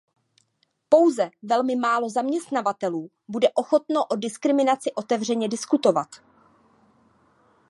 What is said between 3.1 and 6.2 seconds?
bude ochotno o diskriminaci otevřeně diskutovat.